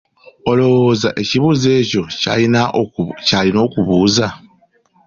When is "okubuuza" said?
3.65-4.27